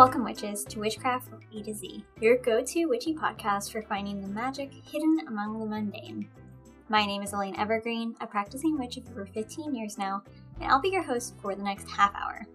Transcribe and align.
Welcome, 0.00 0.24
witches, 0.24 0.64
to 0.64 0.80
Witchcraft 0.80 1.28
from 1.28 1.40
A 1.54 1.62
to 1.62 1.74
Z, 1.74 2.02
your 2.22 2.38
go 2.38 2.64
to 2.64 2.86
witchy 2.86 3.14
podcast 3.14 3.70
for 3.70 3.82
finding 3.82 4.22
the 4.22 4.28
magic 4.28 4.72
hidden 4.72 5.18
among 5.28 5.58
the 5.58 5.66
mundane. 5.66 6.26
My 6.88 7.04
name 7.04 7.20
is 7.20 7.34
Elaine 7.34 7.54
Evergreen, 7.56 8.14
a 8.22 8.26
practicing 8.26 8.78
witch 8.78 8.96
of 8.96 9.06
over 9.10 9.26
15 9.26 9.74
years 9.74 9.98
now, 9.98 10.22
and 10.58 10.72
I'll 10.72 10.80
be 10.80 10.88
your 10.88 11.02
host 11.02 11.34
for 11.42 11.54
the 11.54 11.62
next 11.62 11.86
half 11.90 12.14
hour. 12.14 12.46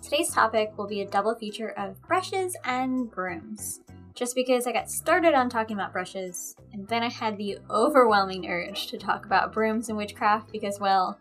Today's 0.00 0.30
topic 0.30 0.72
will 0.78 0.86
be 0.86 1.02
a 1.02 1.06
double 1.06 1.34
feature 1.34 1.74
of 1.76 2.00
brushes 2.08 2.56
and 2.64 3.10
brooms. 3.10 3.82
Just 4.14 4.34
because 4.34 4.66
I 4.66 4.72
got 4.72 4.90
started 4.90 5.34
on 5.34 5.50
talking 5.50 5.76
about 5.76 5.92
brushes, 5.92 6.56
and 6.72 6.88
then 6.88 7.02
I 7.02 7.10
had 7.10 7.36
the 7.36 7.58
overwhelming 7.68 8.48
urge 8.48 8.86
to 8.86 8.96
talk 8.96 9.26
about 9.26 9.52
brooms 9.52 9.90
and 9.90 9.98
witchcraft 9.98 10.50
because, 10.50 10.80
well, 10.80 11.20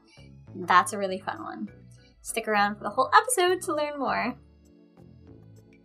that's 0.55 0.93
a 0.93 0.97
really 0.97 1.19
fun 1.19 1.43
one. 1.43 1.69
Stick 2.21 2.47
around 2.47 2.77
for 2.77 2.85
the 2.85 2.89
whole 2.89 3.11
episode 3.13 3.61
to 3.63 3.75
learn 3.75 3.99
more. 3.99 4.33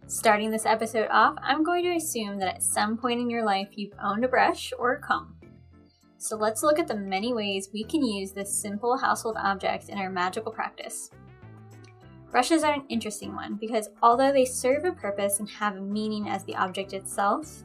Starting 0.08 0.52
this 0.52 0.66
episode 0.66 1.08
off, 1.10 1.34
I'm 1.42 1.64
going 1.64 1.82
to 1.82 1.96
assume 1.96 2.38
that 2.38 2.54
at 2.54 2.62
some 2.62 2.96
point 2.96 3.20
in 3.20 3.28
your 3.28 3.44
life 3.44 3.66
you've 3.72 3.92
owned 4.00 4.24
a 4.24 4.28
brush 4.28 4.72
or 4.78 4.92
a 4.92 5.00
comb. 5.00 5.34
So 6.16 6.36
let's 6.36 6.62
look 6.62 6.78
at 6.78 6.86
the 6.86 6.94
many 6.94 7.34
ways 7.34 7.70
we 7.72 7.82
can 7.82 8.04
use 8.04 8.30
this 8.30 8.56
simple 8.56 8.96
household 8.96 9.36
object 9.36 9.88
in 9.88 9.98
our 9.98 10.08
magical 10.08 10.52
practice. 10.52 11.10
Brushes 12.30 12.62
are 12.62 12.74
an 12.74 12.84
interesting 12.88 13.34
one 13.34 13.56
because 13.56 13.88
although 14.00 14.32
they 14.32 14.44
serve 14.44 14.84
a 14.84 14.92
purpose 14.92 15.40
and 15.40 15.50
have 15.50 15.76
a 15.76 15.80
meaning 15.80 16.28
as 16.28 16.44
the 16.44 16.54
object 16.54 16.92
itself, 16.92 17.64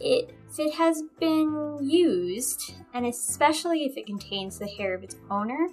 it, 0.00 0.34
if 0.50 0.58
it 0.58 0.74
has 0.74 1.02
been 1.18 1.78
used, 1.80 2.74
and 2.92 3.06
especially 3.06 3.84
if 3.84 3.96
it 3.96 4.04
contains 4.04 4.58
the 4.58 4.66
hair 4.66 4.94
of 4.94 5.02
its 5.02 5.16
owner, 5.30 5.68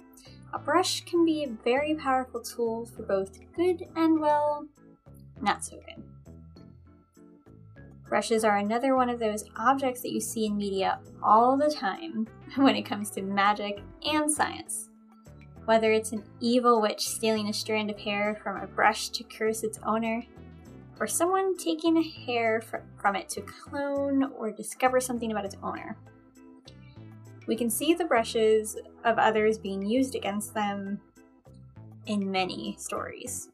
a 0.52 0.58
brush 0.58 1.04
can 1.04 1.24
be 1.24 1.44
a 1.44 1.64
very 1.64 1.94
powerful 1.94 2.40
tool 2.40 2.86
for 2.86 3.02
both 3.02 3.38
good 3.56 3.84
and, 3.96 4.20
well, 4.20 4.66
not 5.40 5.64
so 5.64 5.76
good. 5.76 6.02
Brushes 8.08 8.44
are 8.44 8.56
another 8.56 8.96
one 8.96 9.08
of 9.08 9.20
those 9.20 9.44
objects 9.56 10.02
that 10.02 10.10
you 10.10 10.20
see 10.20 10.46
in 10.46 10.56
media 10.56 10.98
all 11.22 11.56
the 11.56 11.70
time 11.70 12.26
when 12.56 12.74
it 12.74 12.82
comes 12.82 13.10
to 13.10 13.22
magic 13.22 13.80
and 14.04 14.30
science. 14.30 14.88
Whether 15.64 15.92
it's 15.92 16.10
an 16.10 16.24
evil 16.40 16.80
witch 16.80 17.06
stealing 17.06 17.48
a 17.48 17.52
strand 17.52 17.88
of 17.90 17.98
hair 17.98 18.40
from 18.42 18.56
a 18.56 18.66
brush 18.66 19.10
to 19.10 19.22
curse 19.22 19.62
its 19.62 19.78
owner, 19.86 20.24
or 20.98 21.06
someone 21.06 21.56
taking 21.56 21.96
a 21.96 22.02
hair 22.02 22.60
from 23.00 23.14
it 23.14 23.28
to 23.30 23.40
clone 23.42 24.24
or 24.36 24.50
discover 24.50 25.00
something 25.00 25.30
about 25.30 25.44
its 25.44 25.56
owner. 25.62 25.96
We 27.46 27.56
can 27.56 27.70
see 27.70 27.94
the 27.94 28.04
brushes 28.04 28.76
of 29.04 29.18
others 29.18 29.58
being 29.58 29.84
used 29.84 30.14
against 30.14 30.54
them 30.54 31.00
in 32.06 32.30
many 32.30 32.76
stories. 32.78 33.48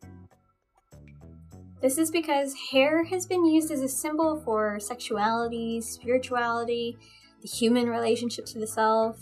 This 1.80 1.98
is 1.98 2.10
because 2.10 2.54
hair 2.72 3.04
has 3.04 3.26
been 3.26 3.44
used 3.44 3.70
as 3.70 3.82
a 3.82 3.88
symbol 3.88 4.40
for 4.44 4.80
sexuality, 4.80 5.80
spirituality, 5.80 6.96
the 7.42 7.48
human 7.48 7.88
relationship 7.88 8.46
to 8.46 8.58
the 8.58 8.66
self, 8.66 9.20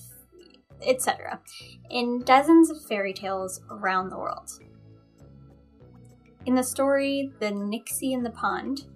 etc., 0.83 1.41
in 1.91 2.23
dozens 2.25 2.71
of 2.71 2.85
fairy 2.87 3.13
tales 3.13 3.61
around 3.71 4.09
the 4.09 4.19
world. 4.19 4.51
In 6.47 6.55
the 6.55 6.63
story 6.63 7.33
The 7.41 7.51
Nixie 7.51 8.13
in 8.13 8.23
the 8.23 8.31
Pond, 8.31 8.87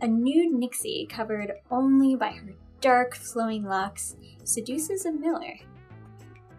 a 0.00 0.06
nude 0.06 0.52
Nixie 0.52 1.06
covered 1.10 1.52
only 1.70 2.14
by 2.16 2.30
her 2.30 2.54
dark 2.80 3.14
flowing 3.16 3.64
locks 3.64 4.16
seduces 4.44 5.04
a 5.04 5.12
miller. 5.12 5.54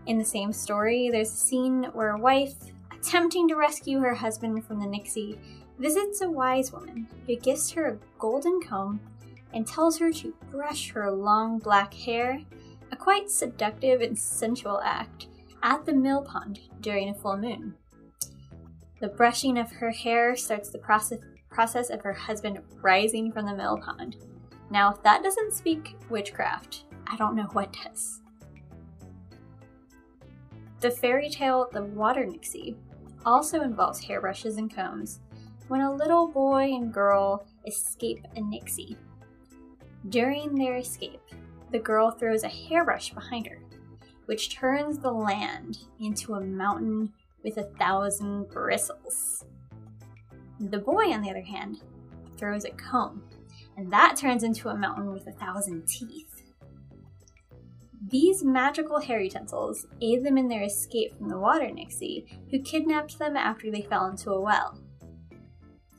In 0.07 0.17
the 0.19 0.25
same 0.25 0.53
story, 0.53 1.09
there's 1.09 1.31
a 1.31 1.35
scene 1.35 1.85
where 1.93 2.11
a 2.11 2.17
wife, 2.17 2.53
attempting 2.91 3.47
to 3.47 3.55
rescue 3.55 3.99
her 3.99 4.13
husband 4.13 4.65
from 4.65 4.79
the 4.79 4.85
Nixie, 4.85 5.39
visits 5.79 6.21
a 6.21 6.29
wise 6.29 6.71
woman 6.71 7.07
who 7.25 7.35
gives 7.35 7.71
her 7.71 7.87
a 7.87 7.97
golden 8.19 8.61
comb 8.61 8.99
and 9.53 9.65
tells 9.65 9.97
her 9.97 10.11
to 10.11 10.33
brush 10.51 10.91
her 10.91 11.11
long 11.11 11.57
black 11.57 11.93
hair, 11.93 12.41
a 12.91 12.95
quite 12.95 13.31
seductive 13.31 14.01
and 14.01 14.17
sensual 14.17 14.79
act, 14.83 15.27
at 15.63 15.85
the 15.85 15.93
mill 15.93 16.21
pond 16.21 16.59
during 16.81 17.09
a 17.09 17.13
full 17.13 17.37
moon. 17.37 17.73
The 18.99 19.07
brushing 19.07 19.57
of 19.57 19.71
her 19.71 19.91
hair 19.91 20.35
starts 20.35 20.69
the 20.69 20.77
process, 20.77 21.19
process 21.49 21.89
of 21.89 22.01
her 22.01 22.13
husband 22.13 22.59
rising 22.81 23.31
from 23.31 23.45
the 23.45 23.55
mill 23.55 23.77
pond. 23.77 24.17
Now, 24.69 24.93
if 24.93 25.01
that 25.03 25.23
doesn't 25.23 25.53
speak 25.53 25.95
witchcraft, 26.09 26.83
I 27.07 27.15
don't 27.15 27.35
know 27.35 27.49
what 27.53 27.75
does. 27.83 28.21
The 30.85 30.91
fairy 30.91 31.31
tale 31.31 31.67
The 31.71 31.81
Water 31.81 32.23
Nixie 32.27 32.75
also 33.25 33.61
involves 33.61 33.99
hairbrushes 33.99 34.57
and 34.57 34.71
combs 34.71 35.19
when 35.67 35.81
a 35.81 35.91
little 35.91 36.27
boy 36.27 36.75
and 36.75 36.93
girl 36.93 37.47
escape 37.65 38.23
a 38.35 38.41
Nixie. 38.41 38.95
During 40.09 40.53
their 40.53 40.75
escape, 40.75 41.23
the 41.71 41.79
girl 41.79 42.11
throws 42.11 42.43
a 42.43 42.49
hairbrush 42.49 43.15
behind 43.15 43.47
her, 43.47 43.57
which 44.27 44.55
turns 44.55 44.99
the 44.99 45.11
land 45.11 45.79
into 45.99 46.35
a 46.35 46.41
mountain 46.41 47.11
with 47.43 47.57
a 47.57 47.63
thousand 47.79 48.49
bristles. 48.49 49.43
The 50.59 50.77
boy, 50.77 51.11
on 51.11 51.23
the 51.23 51.31
other 51.31 51.41
hand, 51.41 51.81
throws 52.37 52.63
a 52.63 52.69
comb 52.69 53.23
and 53.75 53.91
that 53.91 54.17
turns 54.17 54.43
into 54.43 54.69
a 54.69 54.77
mountain 54.77 55.11
with 55.11 55.25
a 55.25 55.31
thousand 55.31 55.87
teeth. 55.87 56.34
These 58.07 58.43
magical 58.43 58.99
hair 58.99 59.19
utensils 59.19 59.87
aid 59.99 60.23
them 60.23 60.37
in 60.37 60.47
their 60.47 60.63
escape 60.63 61.17
from 61.17 61.27
the 61.27 61.39
water 61.39 61.71
nixie, 61.71 62.25
who 62.51 62.61
kidnapped 62.61 63.17
them 63.17 63.35
after 63.35 63.71
they 63.71 63.81
fell 63.81 64.05
into 64.05 64.31
a 64.31 64.39
well. 64.39 64.79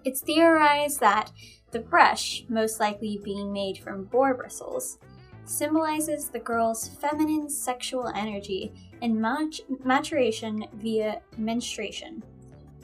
It's 0.05 0.21
theorized 0.21 1.01
that 1.01 1.33
the 1.73 1.81
brush, 1.81 2.45
most 2.49 2.79
likely 2.79 3.19
being 3.25 3.53
made 3.53 3.79
from 3.79 4.05
boar 4.05 4.35
bristles, 4.35 4.99
symbolizes 5.47 6.29
the 6.29 6.39
girl's 6.39 6.89
feminine 6.89 7.51
sexual 7.51 8.09
energy 8.15 8.73
and 9.03 9.21
mat- 9.21 9.61
maturation 9.85 10.65
via 10.75 11.21
menstruation, 11.37 12.23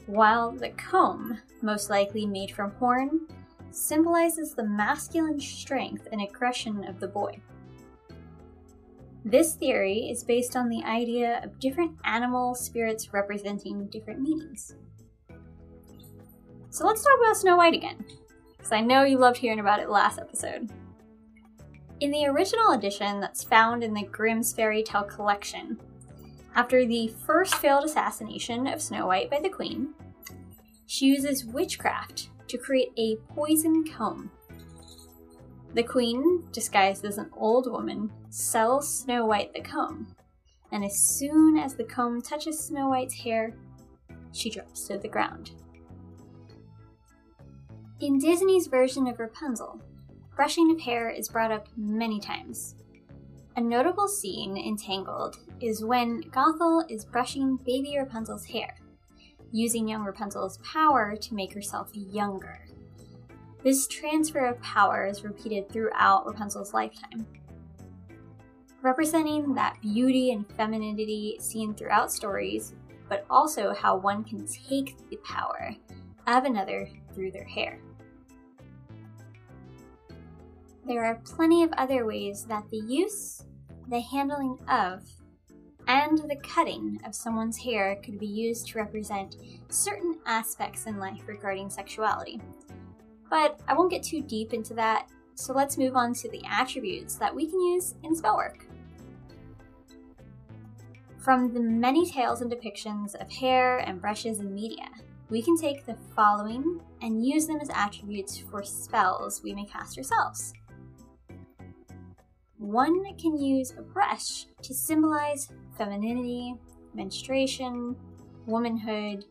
while 0.05 0.51
the 0.51 0.69
comb, 0.71 1.39
most 1.61 1.89
likely 1.89 2.25
made 2.25 2.51
from 2.51 2.71
horn, 2.71 3.21
symbolizes 3.71 4.53
the 4.53 4.65
masculine 4.65 5.39
strength 5.39 6.09
and 6.11 6.21
aggression 6.21 6.83
of 6.83 6.99
the 6.99 7.07
boy. 7.07 7.39
This 9.25 9.55
theory 9.55 10.09
is 10.09 10.23
based 10.23 10.55
on 10.55 10.67
the 10.67 10.83
idea 10.83 11.39
of 11.43 11.59
different 11.59 11.97
animal 12.03 12.55
spirits 12.55 13.13
representing 13.13 13.87
different 13.87 14.19
meanings. 14.19 14.75
So 16.69 16.85
let's 16.85 17.03
talk 17.03 17.19
about 17.21 17.37
Snow 17.37 17.55
White 17.55 17.73
again, 17.73 18.03
because 18.57 18.71
I 18.73 18.81
know 18.81 19.03
you 19.03 19.17
loved 19.17 19.37
hearing 19.37 19.59
about 19.59 19.79
it 19.79 19.89
last 19.89 20.19
episode. 20.19 20.69
In 22.01 22.11
the 22.11 22.25
original 22.25 22.71
edition 22.71 23.21
that's 23.21 23.43
found 23.43 23.81
in 23.81 23.93
the 23.93 24.03
Grimm's 24.03 24.51
Fairy 24.51 24.83
Tale 24.83 25.03
collection, 25.03 25.79
after 26.55 26.85
the 26.85 27.13
first 27.25 27.55
failed 27.55 27.85
assassination 27.85 28.67
of 28.67 28.81
Snow 28.81 29.07
White 29.07 29.31
by 29.31 29.39
the 29.39 29.49
Queen, 29.49 29.93
she 30.85 31.05
uses 31.05 31.45
witchcraft 31.45 32.29
to 32.49 32.57
create 32.57 32.91
a 32.97 33.15
poison 33.33 33.85
comb. 33.85 34.31
The 35.73 35.83
queen, 35.83 36.47
disguised 36.51 37.03
as 37.03 37.17
an 37.17 37.31
old 37.35 37.71
woman, 37.71 38.11
sells 38.29 38.99
Snow 38.99 39.25
White 39.25 39.53
the 39.53 39.61
comb, 39.61 40.15
and 40.71 40.85
as 40.85 40.99
soon 40.99 41.57
as 41.57 41.73
the 41.73 41.83
comb 41.83 42.21
touches 42.21 42.59
Snow 42.59 42.89
White's 42.89 43.15
hair, 43.15 43.55
she 44.31 44.51
drops 44.51 44.87
to 44.87 44.99
the 44.99 45.07
ground. 45.07 45.51
In 47.99 48.19
Disney's 48.19 48.67
version 48.67 49.07
of 49.07 49.19
Rapunzel, 49.19 49.81
brushing 50.35 50.69
of 50.71 50.79
hair 50.79 51.09
is 51.09 51.29
brought 51.29 51.51
up 51.51 51.67
many 51.75 52.19
times. 52.19 52.75
A 53.55 53.61
notable 53.61 54.07
scene 54.07 54.57
in 54.57 54.77
Tangled 54.77 55.37
is 55.59 55.83
when 55.83 56.21
Gothel 56.31 56.83
is 56.89 57.05
brushing 57.05 57.57
baby 57.57 57.97
Rapunzel's 57.97 58.45
hair 58.45 58.75
using 59.51 59.87
young 59.87 60.03
Rapunzel's 60.03 60.57
power 60.57 61.15
to 61.15 61.35
make 61.35 61.53
herself 61.53 61.89
younger. 61.93 62.65
This 63.63 63.87
transfer 63.87 64.45
of 64.45 64.61
power 64.61 65.07
is 65.07 65.23
repeated 65.23 65.69
throughout 65.69 66.25
Rapunzel's 66.25 66.73
lifetime. 66.73 67.25
Representing 68.81 69.53
that 69.53 69.81
beauty 69.81 70.31
and 70.31 70.45
femininity 70.57 71.37
seen 71.39 71.73
throughout 71.73 72.11
stories, 72.11 72.73
but 73.07 73.25
also 73.29 73.73
how 73.73 73.95
one 73.95 74.25
can 74.25 74.45
take 74.45 74.97
the 75.09 75.15
power 75.23 75.73
of 76.27 76.43
another 76.43 76.89
through 77.15 77.31
their 77.31 77.45
hair. 77.45 77.79
There 80.85 81.05
are 81.05 81.21
plenty 81.23 81.63
of 81.63 81.71
other 81.77 82.05
ways 82.05 82.43
that 82.49 82.65
the 82.69 82.81
use, 82.85 83.45
the 83.87 84.01
handling 84.01 84.57
of, 84.67 85.03
and 85.87 86.17
the 86.17 86.35
cutting 86.43 86.99
of 87.05 87.15
someone's 87.15 87.57
hair 87.57 87.95
could 88.03 88.19
be 88.19 88.27
used 88.27 88.67
to 88.67 88.79
represent 88.79 89.37
certain 89.69 90.17
aspects 90.25 90.85
in 90.85 90.99
life 90.99 91.21
regarding 91.27 91.69
sexuality. 91.69 92.41
But 93.29 93.59
I 93.67 93.73
won't 93.73 93.91
get 93.91 94.03
too 94.03 94.21
deep 94.21 94.53
into 94.53 94.73
that, 94.75 95.07
so 95.35 95.53
let's 95.53 95.77
move 95.77 95.95
on 95.95 96.13
to 96.15 96.29
the 96.29 96.43
attributes 96.49 97.15
that 97.15 97.33
we 97.33 97.47
can 97.47 97.59
use 97.59 97.95
in 98.03 98.15
spellwork. 98.15 98.65
From 101.19 101.53
the 101.53 101.59
many 101.59 102.09
tales 102.09 102.41
and 102.41 102.51
depictions 102.51 103.15
of 103.15 103.31
hair 103.31 103.77
and 103.77 104.01
brushes 104.01 104.39
in 104.39 104.53
media, 104.53 104.89
we 105.29 105.41
can 105.41 105.57
take 105.57 105.85
the 105.85 105.95
following 106.15 106.81
and 107.01 107.25
use 107.25 107.47
them 107.47 107.59
as 107.61 107.69
attributes 107.73 108.37
for 108.37 108.61
spells 108.61 109.41
we 109.41 109.53
may 109.53 109.65
cast 109.65 109.97
ourselves. 109.97 110.53
One 112.57 113.03
can 113.15 113.37
use 113.37 113.71
a 113.71 113.81
brush 113.81 114.47
to 114.61 114.73
symbolize 114.73 115.49
femininity, 115.77 116.55
menstruation, 116.93 117.95
womanhood, 118.45 119.25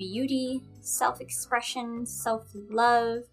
beauty, 0.00 0.62
self 0.80 1.20
expression, 1.20 2.06
self 2.06 2.46
love, 2.70 3.24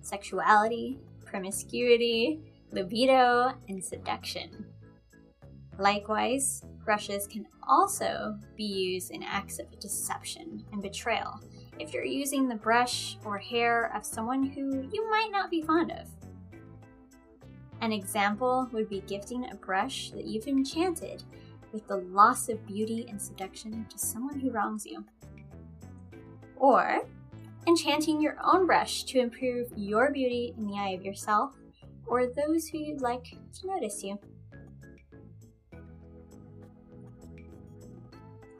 sexuality, 0.00 0.98
promiscuity, 1.24 2.40
libido, 2.72 3.52
and 3.68 3.82
seduction. 3.82 4.66
Likewise, 5.78 6.64
brushes 6.84 7.28
can 7.28 7.46
also 7.68 8.36
be 8.56 8.64
used 8.64 9.12
in 9.12 9.22
acts 9.22 9.60
of 9.60 9.78
deception 9.78 10.64
and 10.72 10.82
betrayal 10.82 11.40
if 11.78 11.92
you're 11.92 12.04
using 12.04 12.48
the 12.48 12.56
brush 12.56 13.18
or 13.24 13.38
hair 13.38 13.92
of 13.94 14.04
someone 14.04 14.42
who 14.42 14.88
you 14.92 15.08
might 15.08 15.28
not 15.30 15.48
be 15.48 15.62
fond 15.62 15.92
of. 15.92 16.08
An 17.82 17.92
example 17.92 18.68
would 18.72 18.88
be 18.88 19.02
gifting 19.06 19.48
a 19.48 19.54
brush 19.54 20.10
that 20.10 20.24
you've 20.24 20.48
enchanted 20.48 21.22
with 21.72 21.86
the 21.86 21.98
loss 21.98 22.48
of 22.48 22.66
beauty 22.66 23.06
and 23.08 23.20
seduction 23.20 23.86
to 23.90 23.98
someone 23.98 24.40
who 24.40 24.50
wrongs 24.50 24.84
you. 24.86 25.04
Or 26.56 27.02
enchanting 27.66 28.20
your 28.20 28.36
own 28.42 28.66
brush 28.66 29.04
to 29.04 29.18
improve 29.18 29.72
your 29.76 30.12
beauty 30.12 30.54
in 30.56 30.66
the 30.66 30.78
eye 30.78 30.90
of 30.90 31.04
yourself 31.04 31.54
or 32.06 32.26
those 32.26 32.68
who 32.68 32.78
you'd 32.78 33.00
like 33.00 33.24
to 33.60 33.66
notice 33.66 34.02
you. 34.02 34.18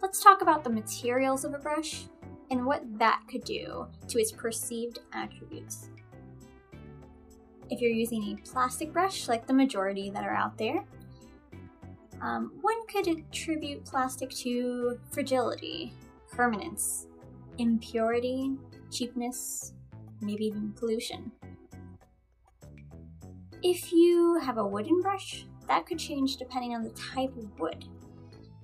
Let's 0.03 0.23
talk 0.23 0.43
about 0.43 0.65
the 0.65 0.71
materials 0.71 1.45
of 1.45 1.55
a 1.55 1.59
brush 1.59 2.05
and 2.51 2.65
what 2.65 2.83
that 2.99 3.23
could 3.31 3.45
do 3.45 3.87
to 4.09 4.19
its 4.19 4.33
perceived 4.33 5.01
attributes. 5.13 5.91
If 7.71 7.81
you're 7.81 7.91
using 7.91 8.23
a 8.23 8.49
plastic 8.49 8.93
brush, 8.93 9.27
like 9.29 9.47
the 9.47 9.53
majority 9.53 10.11
that 10.11 10.25
are 10.25 10.35
out 10.35 10.57
there, 10.57 10.85
um, 12.21 12.53
one 12.61 12.87
could 12.87 13.09
attribute 13.09 13.85
plastic 13.85 14.31
to 14.31 14.99
fragility, 15.11 15.93
permanence, 16.31 17.07
impurity, 17.59 18.57
cheapness, 18.91 19.73
maybe 20.21 20.47
even 20.47 20.73
pollution. 20.73 21.33
If 23.63 23.93
you 23.93 24.39
have 24.43 24.59
a 24.59 24.67
wooden 24.67 25.01
brush, 25.01 25.47
that 25.67 25.87
could 25.87 25.99
change 25.99 26.37
depending 26.37 26.75
on 26.75 26.83
the 26.83 26.91
type 26.91 27.37
of 27.37 27.59
wood. 27.59 27.85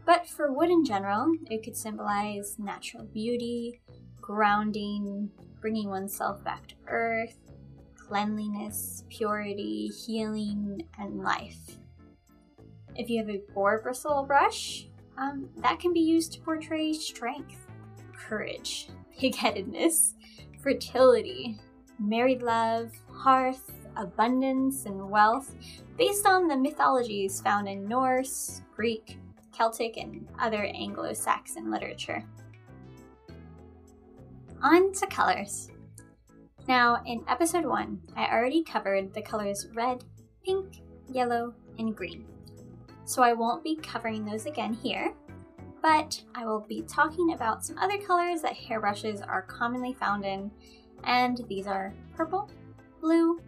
But 0.04 0.28
for 0.28 0.52
wood 0.52 0.70
in 0.70 0.84
general, 0.84 1.34
it 1.50 1.62
could 1.62 1.76
symbolize 1.76 2.58
natural 2.58 3.04
beauty, 3.04 3.80
grounding, 4.20 5.30
bringing 5.60 5.88
oneself 5.88 6.42
back 6.44 6.66
to 6.68 6.74
earth, 6.88 7.38
cleanliness, 7.96 9.04
purity, 9.08 9.88
healing, 9.88 10.82
and 10.98 11.22
life. 11.22 11.78
If 12.94 13.08
you 13.08 13.18
have 13.18 13.30
a 13.30 13.42
boar 13.54 13.80
bristle 13.82 14.24
brush, 14.24 14.88
um, 15.16 15.48
that 15.58 15.80
can 15.80 15.92
be 15.92 16.00
used 16.00 16.32
to 16.32 16.40
portray 16.40 16.92
strength, 16.92 17.61
courage, 18.32 18.88
pigheadedness, 19.20 20.14
fertility, 20.62 21.58
married 21.98 22.40
love, 22.40 22.90
hearth, 23.10 23.70
abundance, 23.98 24.86
and 24.86 25.10
wealth 25.10 25.54
based 25.98 26.24
on 26.24 26.48
the 26.48 26.56
mythologies 26.56 27.42
found 27.42 27.68
in 27.68 27.86
Norse, 27.86 28.62
Greek, 28.74 29.18
Celtic, 29.54 29.98
and 29.98 30.26
other 30.40 30.64
Anglo 30.64 31.12
Saxon 31.12 31.70
literature. 31.70 32.24
On 34.62 34.94
to 34.94 35.06
colors. 35.08 35.70
Now, 36.66 37.02
in 37.04 37.22
episode 37.28 37.66
1, 37.66 38.00
I 38.16 38.32
already 38.32 38.64
covered 38.64 39.12
the 39.12 39.20
colors 39.20 39.66
red, 39.74 40.04
pink, 40.42 40.80
yellow, 41.06 41.52
and 41.78 41.94
green. 41.94 42.24
So 43.04 43.22
I 43.22 43.34
won't 43.34 43.62
be 43.62 43.76
covering 43.76 44.24
those 44.24 44.46
again 44.46 44.72
here, 44.72 45.12
but 45.82 46.22
I 46.34 46.46
will 46.46 46.60
be 46.60 46.82
talking 46.82 47.32
about 47.32 47.66
some 47.66 47.76
other 47.76 47.98
colors 47.98 48.40
that 48.42 48.56
hairbrushes 48.56 49.20
are 49.20 49.42
commonly 49.42 49.92
found 49.92 50.24
in, 50.24 50.50
and 51.04 51.44
these 51.48 51.66
are 51.66 51.92
purple, 52.14 52.48
blue, 53.00 53.40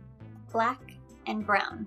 black, 0.52 0.80
and 1.26 1.46
brown. 1.46 1.86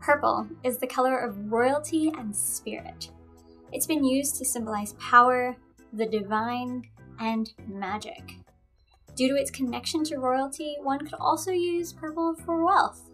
Purple 0.00 0.46
is 0.62 0.76
the 0.76 0.86
color 0.86 1.18
of 1.18 1.50
royalty 1.50 2.12
and 2.18 2.36
spirit. 2.36 3.10
It's 3.72 3.86
been 3.86 4.04
used 4.04 4.36
to 4.36 4.44
symbolize 4.44 4.92
power, 4.94 5.56
the 5.94 6.06
divine, 6.06 6.84
and 7.18 7.50
magic. 7.66 8.34
Due 9.14 9.28
to 9.28 9.36
its 9.36 9.50
connection 9.50 10.04
to 10.04 10.18
royalty, 10.18 10.76
one 10.82 10.98
could 10.98 11.14
also 11.14 11.52
use 11.52 11.92
purple 11.92 12.34
for 12.34 12.64
wealth. 12.64 13.10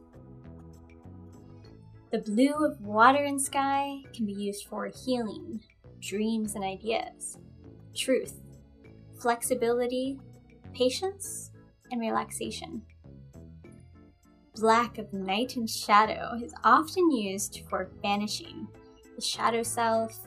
The 2.10 2.20
blue 2.20 2.64
of 2.64 2.80
water 2.80 3.22
and 3.22 3.40
sky 3.40 4.02
can 4.14 4.24
be 4.24 4.32
used 4.32 4.66
for 4.66 4.90
healing, 5.04 5.60
dreams 6.00 6.54
and 6.54 6.64
ideas, 6.64 7.36
truth, 7.94 8.40
flexibility, 9.20 10.18
patience, 10.72 11.50
and 11.90 12.00
relaxation. 12.00 12.80
Black 14.54 14.96
of 14.96 15.12
night 15.12 15.56
and 15.56 15.68
shadow 15.68 16.32
is 16.42 16.54
often 16.64 17.10
used 17.10 17.60
for 17.68 17.90
banishing 18.02 18.66
the 19.14 19.20
shadow 19.20 19.62
self, 19.62 20.18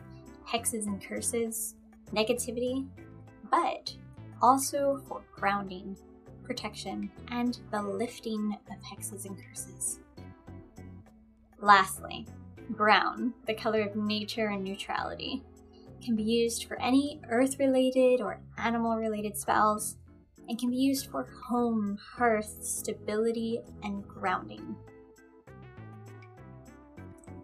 hexes 0.48 0.86
and 0.86 1.04
curses, 1.04 1.74
negativity, 2.14 2.88
but 3.50 3.92
also 4.40 5.02
for 5.08 5.24
grounding, 5.32 5.98
protection, 6.44 7.10
and 7.30 7.60
the 7.72 7.82
lifting 7.82 8.56
of 8.70 8.78
hexes 8.84 9.26
and 9.26 9.36
curses. 9.48 10.00
Lastly, 11.62 12.26
brown, 12.72 13.34
the 13.46 13.54
color 13.54 13.82
of 13.82 13.96
nature 13.96 14.48
and 14.48 14.64
neutrality, 14.64 15.44
can 16.04 16.16
be 16.16 16.24
used 16.24 16.66
for 16.66 16.82
any 16.82 17.22
earth 17.30 17.60
related 17.60 18.20
or 18.20 18.42
animal 18.58 18.98
related 18.98 19.38
spells, 19.38 19.98
and 20.50 20.58
can 20.58 20.72
be 20.72 20.76
used 20.76 21.12
for 21.12 21.30
home, 21.48 22.00
hearth, 22.16 22.58
stability, 22.64 23.62
and 23.84 24.06
grounding. 24.08 24.76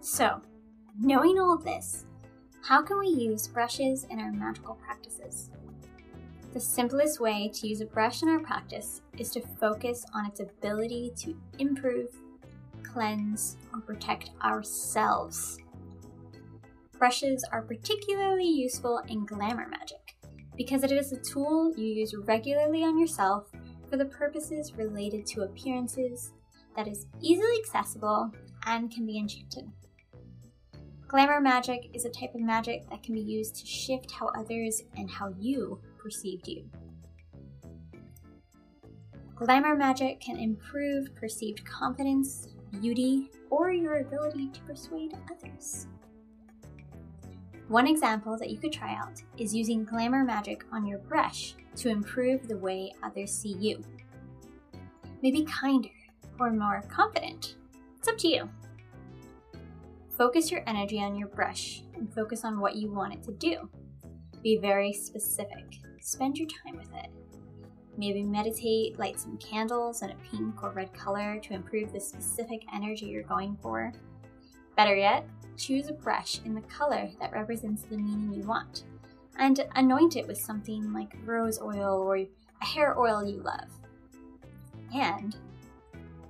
So, 0.02 0.42
knowing 1.00 1.40
all 1.40 1.58
this, 1.58 2.06
how 2.64 2.82
can 2.82 2.98
we 2.98 3.08
use 3.10 3.48
brushes 3.48 4.06
in 4.10 4.20
our 4.20 4.32
magical 4.32 4.76
practices? 4.76 5.52
The 6.54 6.60
simplest 6.60 7.20
way 7.20 7.52
to 7.54 7.68
use 7.68 7.82
a 7.82 7.86
brush 7.86 8.24
in 8.24 8.30
our 8.30 8.40
practice 8.40 9.02
is 9.18 9.30
to 9.32 9.42
focus 9.42 10.06
on 10.16 10.26
its 10.26 10.40
ability 10.40 11.14
to 11.18 11.40
improve, 11.60 12.10
cleanse, 12.94 13.58
or 13.74 13.82
protect 13.82 14.32
ourselves. 14.44 15.60
Brushes 16.98 17.46
are 17.52 17.62
particularly 17.62 18.48
useful 18.48 19.02
in 19.08 19.26
glamour 19.26 19.68
magic 19.68 20.16
because 20.58 20.84
it 20.84 20.92
is 20.92 21.12
a 21.12 21.18
tool 21.18 21.72
you 21.78 21.86
use 21.86 22.16
regularly 22.16 22.84
on 22.84 22.98
yourself 22.98 23.52
for 23.90 23.98
the 23.98 24.06
purposes 24.06 24.74
related 24.76 25.26
to 25.28 25.44
appearances 25.44 26.34
that 26.76 26.88
is 26.88 27.06
easily 27.22 27.60
accessible 27.60 28.32
and 28.66 28.92
can 28.92 29.06
be 29.06 29.18
enchanted. 29.18 29.72
Glamour 31.08 31.40
magic 31.40 31.90
is 31.94 32.04
a 32.04 32.10
type 32.10 32.36
of 32.36 32.42
magic 32.42 32.90
that 32.90 33.02
can 33.02 33.16
be 33.16 33.22
used 33.22 33.56
to 33.56 33.66
shift 33.66 34.12
how 34.12 34.30
others 34.38 34.84
and 34.98 35.10
how 35.10 35.34
you 35.40 35.80
perceived 35.98 36.48
you. 36.48 36.70
Glamour 39.36 39.76
magic 39.76 40.20
can 40.20 40.36
improve 40.36 41.16
perceived 41.16 41.64
confidence, 41.64 42.48
beauty, 42.72 43.30
or 43.50 43.72
your 43.72 44.00
ability 44.00 44.50
to 44.50 44.62
persuade 44.62 45.14
others. 45.32 45.88
One 47.68 47.88
example 47.88 48.38
that 48.38 48.50
you 48.50 48.58
could 48.58 48.72
try 48.72 48.96
out 48.96 49.22
is 49.38 49.54
using 49.54 49.84
glamour 49.84 50.24
magic 50.24 50.64
on 50.72 50.86
your 50.86 51.00
brush 51.00 51.56
to 51.78 51.90
improve 51.90 52.48
the 52.48 52.58
way 52.58 52.94
others 53.04 53.32
see 53.32 53.56
you. 53.60 53.84
Maybe 55.22 55.44
kinder 55.44 55.90
or 56.40 56.52
more 56.52 56.82
confident. 56.90 57.56
It's 57.98 58.08
up 58.08 58.18
to 58.20 58.28
you. 58.28 58.50
Focus 60.18 60.50
your 60.50 60.64
energy 60.66 61.00
on 61.00 61.16
your 61.16 61.28
brush 61.28 61.84
and 61.96 62.12
focus 62.14 62.46
on 62.46 62.60
what 62.60 62.76
you 62.76 62.92
want 62.92 63.14
it 63.14 63.24
to 63.24 63.34
do. 63.34 63.70
Be 64.42 64.58
very 64.58 64.94
specific. 64.94 65.76
Spend 66.00 66.38
your 66.38 66.48
time 66.48 66.78
with 66.78 66.94
it. 66.94 67.12
Maybe 67.98 68.24
meditate, 68.24 69.00
light 69.00 69.20
some 69.20 69.38
candles 69.38 70.04
in 70.04 70.12
a 70.12 70.16
pink 70.32 70.64
or 70.64 70.70
red 70.70 70.94
color 70.94 71.40
to 71.40 71.54
improve 71.54 71.92
the 71.92 72.00
specific 72.00 72.64
energy 72.74 73.08
you're 73.08 73.24
going 73.24 73.58
for. 73.62 73.92
Better 74.76 74.96
yet, 74.96 75.28
choose 75.58 75.90
a 75.90 75.94
brush 75.94 76.40
in 76.46 76.54
the 76.54 76.62
color 76.62 77.10
that 77.20 77.34
represents 77.34 77.82
the 77.82 77.98
meaning 77.98 78.32
you 78.32 78.48
want, 78.48 78.84
and 79.40 79.66
anoint 79.76 80.16
it 80.16 80.28
with 80.28 80.38
something 80.38 80.94
like 80.94 81.18
rose 81.26 81.60
oil 81.60 82.04
or 82.04 82.18
a 82.18 82.28
hair 82.60 82.98
oil 83.00 83.26
you 83.26 83.42
love. 83.42 83.68
And 84.94 85.36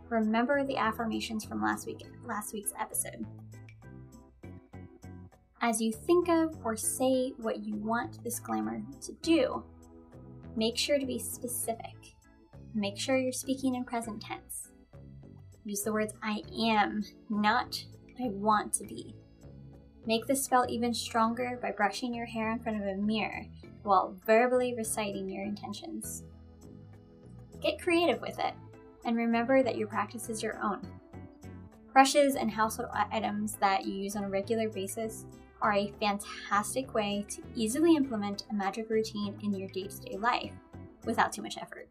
remember 0.09 0.63
the 0.63 0.77
affirmations 0.77 1.43
from 1.43 1.61
last 1.61 1.85
week 1.85 2.05
last 2.25 2.53
week's 2.53 2.73
episode. 2.79 3.25
As 5.61 5.81
you 5.81 5.91
think 5.91 6.29
of 6.29 6.55
or 6.63 6.77
say 6.77 7.33
what 7.37 7.65
you 7.65 7.75
want 7.75 8.23
this 8.23 8.39
glamour 8.39 8.81
to 9.01 9.11
do, 9.21 9.63
make 10.57 10.75
sure 10.75 10.97
to 10.97 11.05
be 11.05 11.19
specific. 11.19 12.15
Make 12.73 12.99
sure 12.99 13.15
you're 13.15 13.31
speaking 13.31 13.75
in 13.75 13.85
present 13.85 14.21
tense. 14.21 14.71
Use 15.63 15.83
the 15.83 15.93
words 15.93 16.13
I 16.23 16.41
am, 16.59 17.03
not 17.29 17.81
I 18.19 18.29
want 18.29 18.73
to 18.73 18.83
be. 18.83 19.15
Make 20.07 20.25
the 20.25 20.35
spell 20.35 20.65
even 20.67 20.93
stronger 20.93 21.59
by 21.61 21.71
brushing 21.71 22.13
your 22.13 22.25
hair 22.25 22.51
in 22.51 22.59
front 22.59 22.81
of 22.81 22.87
a 22.87 22.95
mirror 22.95 23.45
while 23.83 24.17
verbally 24.25 24.73
reciting 24.75 25.29
your 25.29 25.43
intentions. 25.43 26.23
Get 27.61 27.81
creative 27.81 28.19
with 28.21 28.39
it, 28.39 28.53
and 29.05 29.15
remember 29.15 29.61
that 29.61 29.77
your 29.77 29.87
practice 29.87 30.27
is 30.27 30.41
your 30.41 30.59
own. 30.63 30.81
Brushes 31.93 32.35
and 32.35 32.49
household 32.49 32.89
items 33.11 33.57
that 33.57 33.85
you 33.85 33.93
use 33.93 34.15
on 34.15 34.23
a 34.23 34.29
regular 34.29 34.69
basis 34.69 35.25
are 35.61 35.73
a 35.73 35.93
fantastic 35.99 36.93
way 36.93 37.25
to 37.29 37.41
easily 37.55 37.95
implement 37.95 38.43
a 38.49 38.53
magic 38.53 38.89
routine 38.89 39.37
in 39.43 39.53
your 39.53 39.69
day 39.69 39.87
to 39.87 39.99
day 40.01 40.17
life 40.17 40.51
without 41.05 41.33
too 41.33 41.41
much 41.41 41.57
effort. 41.57 41.87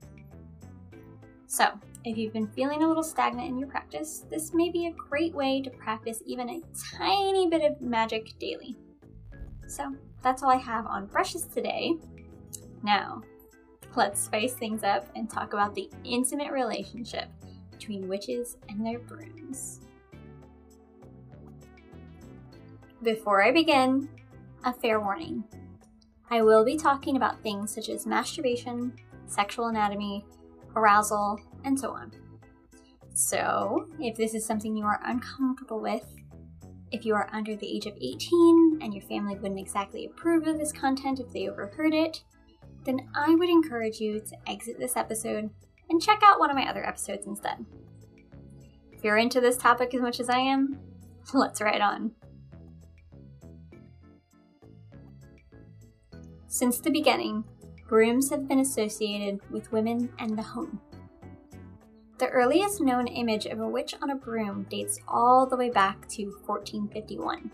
So, 1.46 1.66
if 2.04 2.16
you've 2.16 2.32
been 2.32 2.49
feeling 2.49 2.82
a 2.82 2.88
little 2.88 3.02
stagnant 3.02 3.49
in 3.49 3.58
your 3.58 3.68
practice, 3.68 4.25
this 4.28 4.52
may 4.52 4.70
be 4.70 4.87
a 4.87 4.92
great 4.92 5.35
way 5.35 5.62
to 5.62 5.70
practice 5.70 6.23
even 6.26 6.49
a 6.49 6.62
tiny 6.96 7.49
bit 7.49 7.62
of 7.62 7.80
magic 7.80 8.38
daily. 8.38 8.76
So, 9.66 9.94
that's 10.23 10.42
all 10.42 10.50
I 10.50 10.56
have 10.56 10.87
on 10.87 11.06
brushes 11.06 11.44
today. 11.44 11.94
Now, 12.82 13.23
let's 13.94 14.20
spice 14.20 14.54
things 14.54 14.82
up 14.82 15.08
and 15.14 15.30
talk 15.30 15.52
about 15.52 15.75
the 15.75 15.90
intimate 16.04 16.52
relationship 16.52 17.28
between 17.70 18.08
witches 18.08 18.56
and 18.68 18.85
their 18.85 18.99
brooms. 18.99 19.80
Before 23.03 23.45
I 23.45 23.53
begin, 23.53 24.09
a 24.65 24.73
fair 24.73 25.00
warning. 25.00 25.45
I 26.31 26.41
will 26.43 26.65
be 26.65 26.76
talking 26.76 27.17
about 27.17 27.43
things 27.43 27.73
such 27.73 27.91
as 27.91 28.07
masturbation, 28.07 28.95
sexual 29.26 29.67
anatomy, 29.67 30.25
arousal, 30.75 31.38
and 31.65 31.79
so 31.79 31.91
on. 31.91 32.11
So, 33.15 33.87
if 34.00 34.17
this 34.17 34.35
is 34.35 34.47
something 34.47 34.75
you 34.75 34.85
are 34.85 35.00
uncomfortable 35.05 35.81
with, 35.81 36.05
if 36.91 37.05
you 37.05 37.15
are 37.15 37.29
under 37.33 37.55
the 37.55 37.69
age 37.69 37.87
of 37.87 37.95
18 38.00 38.79
and 38.81 38.95
your 38.95 39.03
family 39.05 39.37
wouldn't 39.37 39.61
exactly 39.61 40.07
approve 40.07 40.47
of 40.47 40.59
this 40.59 40.73
content 40.73 41.21
if 41.21 41.31
they 41.33 41.49
overheard 41.49 41.95
it, 41.95 42.23
then 42.85 43.09
I 43.15 43.35
would 43.35 43.50
encourage 43.50 44.00
you 44.00 44.21
to 44.21 44.50
exit 44.50 44.79
this 44.79 44.97
episode 44.97 45.50
and 45.91 46.03
check 46.03 46.21
out 46.23 46.41
one 46.41 46.50
of 46.50 46.57
my 46.57 46.69
other 46.69 46.87
episodes 46.87 47.26
instead. 47.26 47.65
If 48.91 49.05
you're 49.05 49.19
into 49.19 49.41
this 49.41 49.59
topic 49.59 49.95
as 49.95 50.00
much 50.00 50.19
as 50.19 50.31
I 50.31 50.38
am, 50.38 50.79
let's 51.35 51.61
ride 51.61 51.83
on. 51.83 52.12
Since 56.49 56.79
the 56.79 56.91
beginning, 56.91 57.45
brooms 57.88 58.31
have 58.31 58.49
been 58.49 58.61
associated 58.61 59.41
with 59.50 59.73
women 59.73 60.12
and 60.19 60.37
the 60.37 60.43
home. 60.43 60.81
The 62.19 62.29
earliest 62.29 62.81
known 62.81 63.09
image 63.09 63.47
of 63.47 63.61
a 63.61 63.69
witch 63.69 63.95
on 64.00 64.11
a 64.11 64.17
broom 64.17 64.67
dates 64.71 64.99
all 65.07 65.47
the 65.47 65.57
way 65.57 65.71
back 65.71 66.09
to 66.11 66.25
1451. 66.47 67.50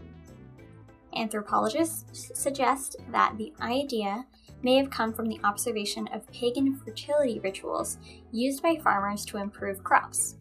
Anthropologists 1.17 2.31
suggest 2.35 2.97
that 3.11 3.37
the 3.37 3.53
idea 3.61 4.25
may 4.63 4.77
have 4.77 4.91
come 4.91 5.13
from 5.13 5.27
the 5.27 5.41
observation 5.43 6.09
of 6.09 6.31
pagan 6.31 6.77
fertility 6.77 7.41
rituals 7.41 7.99
used 8.31 8.63
by 8.63 8.77
farmers 8.77 9.25
to 9.27 9.39
improve 9.39 9.83
crops. 9.83 10.37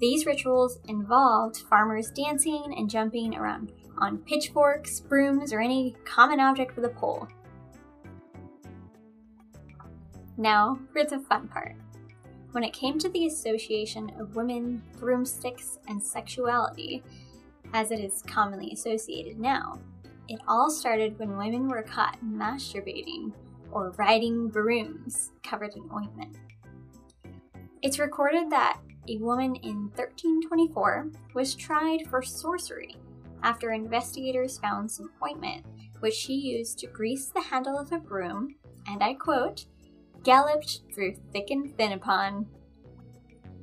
These 0.00 0.26
rituals 0.26 0.78
involved 0.86 1.58
farmers 1.68 2.10
dancing 2.10 2.74
and 2.76 2.88
jumping 2.88 3.36
around 3.36 3.72
on 4.00 4.18
pitchforks, 4.18 5.00
brooms, 5.00 5.52
or 5.52 5.60
any 5.60 5.94
common 6.04 6.40
object 6.40 6.76
with 6.76 6.84
a 6.84 6.88
pole. 6.88 7.28
Now 10.36 10.78
for 10.92 11.04
the 11.04 11.18
fun 11.18 11.48
part. 11.48 11.74
When 12.52 12.64
it 12.64 12.72
came 12.72 12.98
to 12.98 13.08
the 13.08 13.26
association 13.26 14.10
of 14.18 14.36
women, 14.36 14.82
broomsticks, 14.98 15.78
and 15.88 16.02
sexuality, 16.02 17.02
as 17.74 17.90
it 17.90 18.00
is 18.00 18.22
commonly 18.22 18.70
associated 18.72 19.38
now, 19.38 19.78
it 20.28 20.40
all 20.46 20.70
started 20.70 21.18
when 21.18 21.36
women 21.36 21.68
were 21.68 21.82
caught 21.82 22.18
masturbating 22.24 23.32
or 23.70 23.90
riding 23.98 24.48
brooms 24.48 25.32
covered 25.42 25.74
in 25.74 25.90
ointment. 25.92 26.36
It's 27.82 27.98
recorded 27.98 28.50
that 28.50 28.80
a 29.08 29.18
woman 29.18 29.56
in 29.56 29.90
1324 29.94 31.10
was 31.34 31.54
tried 31.54 32.06
for 32.08 32.22
sorcery 32.22 32.96
after 33.42 33.72
investigators 33.72 34.58
found 34.58 34.90
some 34.90 35.10
ointment 35.24 35.64
which 36.00 36.14
she 36.14 36.34
used 36.34 36.78
to 36.78 36.86
grease 36.86 37.26
the 37.26 37.40
handle 37.40 37.78
of 37.78 37.92
a 37.92 37.98
broom, 37.98 38.54
and 38.86 39.02
I 39.02 39.14
quote, 39.14 39.66
galloped 40.22 40.82
through 40.94 41.16
thick 41.32 41.50
and 41.50 41.76
thin 41.76 41.92
upon. 41.92 42.46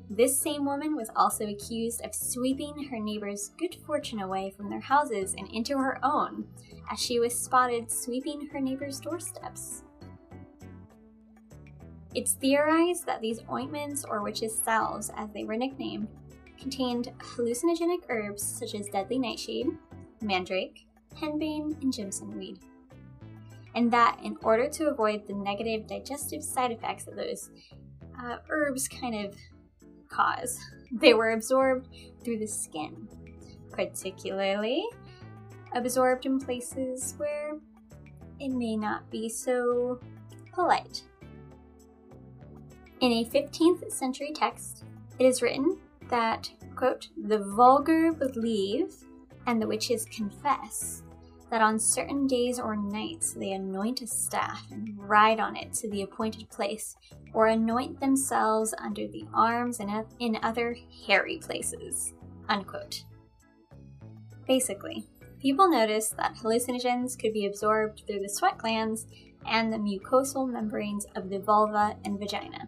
This 0.10 0.40
same 0.40 0.66
woman 0.66 0.96
was 0.96 1.10
also 1.16 1.48
accused 1.48 2.04
of 2.06 2.14
sweeping 2.14 2.86
her 2.86 3.00
neighbors' 3.00 3.52
good 3.58 3.76
fortune 3.86 4.22
away 4.22 4.52
from 4.52 4.70
their 4.70 4.80
houses 4.80 5.34
and 5.38 5.50
into 5.52 5.78
her 5.78 6.00
own, 6.04 6.46
as 6.92 7.00
she 7.00 7.20
was 7.20 7.38
spotted 7.38 7.92
sweeping 7.92 8.48
her 8.48 8.60
neighbors' 8.60 9.00
doorsteps. 9.00 9.84
It's 12.14 12.34
theorized 12.34 13.06
that 13.08 13.20
these 13.20 13.42
ointments, 13.52 14.06
or 14.06 14.22
witches' 14.22 14.58
salves 14.58 15.12
as 15.18 15.30
they 15.32 15.44
were 15.44 15.58
nicknamed, 15.58 16.08
contained 16.60 17.12
hallucinogenic 17.20 18.04
herbs 18.10 18.44
such 18.44 18.76
as 18.76 18.88
deadly 18.88 19.20
nightshade, 19.20 19.68
mandrake, 20.22 20.86
henbane, 21.16 21.82
and 21.82 21.94
jimson 21.94 22.38
weed 22.38 22.60
and 23.76 23.92
that 23.92 24.18
in 24.24 24.38
order 24.42 24.68
to 24.70 24.88
avoid 24.88 25.28
the 25.28 25.34
negative 25.34 25.86
digestive 25.86 26.42
side 26.42 26.72
effects 26.72 27.04
that 27.04 27.16
those 27.16 27.50
uh, 28.20 28.38
herbs 28.50 28.88
kind 28.88 29.26
of 29.26 29.36
cause, 30.10 30.60
they 30.92 31.14
were 31.14 31.32
absorbed 31.32 31.88
through 32.24 32.40
the 32.40 32.48
skin, 32.48 33.08
particularly 33.72 34.84
absorbed 35.74 36.26
in 36.26 36.40
places 36.40 37.14
where 37.18 37.58
it 38.40 38.50
may 38.50 38.78
not 38.78 39.10
be 39.12 39.28
so 39.28 40.00
polite. 40.54 41.04
In 43.02 43.12
a 43.12 43.26
15th 43.26 43.92
century 43.92 44.32
text, 44.34 44.86
it 45.20 45.26
is 45.26 45.42
written 45.42 45.78
that, 46.10 46.50
quote, 46.76 47.10
the 47.26 47.40
vulgar 47.56 48.12
believe 48.12 48.94
and 49.48 49.62
the 49.62 49.68
witches 49.68 50.06
confess 50.06 51.04
that 51.52 51.62
on 51.62 51.80
certain 51.80 52.28
days 52.28 52.60
or 52.60 52.76
nights 52.76 53.34
they 53.34 53.54
anoint 53.54 54.02
a 54.02 54.08
staff 54.08 54.66
and 54.72 54.98
ride 54.98 55.40
on 55.40 55.56
it 55.56 55.74
to 55.74 55.90
the 55.90 56.02
appointed 56.02 56.50
place, 56.50 56.96
or 57.34 57.48
anoint 57.48 58.00
themselves 58.00 58.74
under 58.78 59.08
the 59.08 59.26
arms 59.34 59.80
and 59.80 59.92
in 60.20 60.38
other 60.42 60.76
hairy 61.06 61.38
places. 61.38 62.14
Unquote. 62.50 63.04
Basically, 64.48 65.08
people 65.40 65.70
noticed 65.70 66.18
that 66.18 66.36
hallucinogens 66.36 67.18
could 67.18 67.34
be 67.34 67.46
absorbed 67.46 68.04
through 68.06 68.20
the 68.20 68.30
sweat 68.30 68.58
glands 68.58 69.06
and 69.48 69.72
the 69.72 69.78
mucosal 69.78 70.52
membranes 70.52 71.06
of 71.16 71.30
the 71.30 71.40
vulva 71.40 71.96
and 72.04 72.20
vagina, 72.20 72.68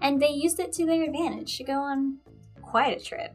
and 0.00 0.20
they 0.20 0.30
used 0.30 0.58
it 0.58 0.72
to 0.72 0.86
their 0.86 1.02
advantage 1.02 1.58
to 1.58 1.64
go 1.64 1.74
on 1.74 2.18
quite 2.70 2.96
a 2.96 3.04
trip 3.04 3.34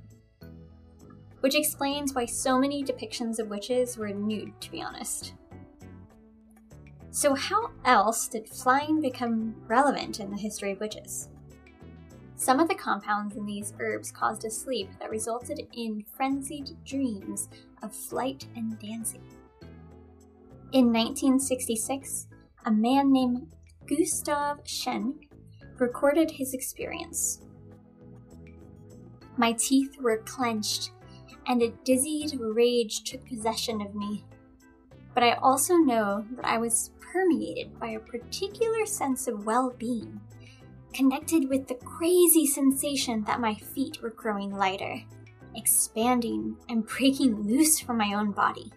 which 1.46 1.54
explains 1.54 2.16
why 2.16 2.26
so 2.26 2.58
many 2.58 2.84
depictions 2.84 3.38
of 3.38 3.50
witches 3.50 3.98
were 3.98 4.10
nude, 4.10 4.60
to 4.60 4.72
be 4.72 4.82
honest. 4.82 5.34
So, 7.12 7.36
how 7.36 7.70
else 7.86 8.28
did 8.28 8.50
flying 8.50 9.00
become 9.00 9.54
relevant 9.68 10.20
in 10.20 10.32
the 10.32 10.38
history 10.38 10.72
of 10.72 10.80
witches? 10.80 11.30
Some 12.36 12.60
of 12.60 12.68
the 12.68 12.74
compounds 12.74 13.36
in 13.36 13.46
these 13.46 13.76
herbs 13.80 14.12
caused 14.12 14.44
a 14.44 14.50
sleep 14.50 14.90
that 15.00 15.12
resulted 15.12 15.68
in 15.72 16.04
frenzied 16.18 16.72
dreams 16.84 17.48
of 17.84 17.94
flight 17.94 18.48
and 18.56 18.80
dancing. 18.80 19.22
In 20.72 20.92
1966, 20.92 22.26
a 22.66 22.72
man 22.72 23.14
named 23.14 23.54
Gustav 23.86 24.62
Schenk 24.66 25.30
recorded 25.78 26.32
his 26.32 26.56
experience. 26.56 27.45
My 29.38 29.52
teeth 29.54 29.98
were 30.00 30.18
clenched 30.20 30.92
and 31.48 31.62
a 31.62 31.74
dizzied 31.84 32.40
rage 32.40 33.04
took 33.04 33.26
possession 33.28 33.82
of 33.82 33.94
me. 33.96 34.24
But 35.14 35.24
I 35.24 35.34
also 35.34 35.76
know 35.76 36.26
that 36.36 36.46
I 36.46 36.58
was 36.58 36.92
permeated 37.00 37.80
by 37.80 37.92
a 37.92 38.00
particular 38.00 38.86
sense 38.86 39.28
of 39.28 39.46
well 39.46 39.74
being, 39.78 40.20
connected 40.94 41.50
with 41.50 41.68
the 41.68 41.76
crazy 41.76 42.46
sensation 42.46 43.24
that 43.24 43.40
my 43.40 43.56
feet 43.56 44.02
were 44.02 44.10
growing 44.10 44.52
lighter, 44.52 45.02
expanding, 45.56 46.58
and 46.70 46.86
breaking 46.86 47.44
loose 47.44 47.80
from 47.80 47.98
my 47.98 48.14
own 48.14 48.32
body. 48.32 48.72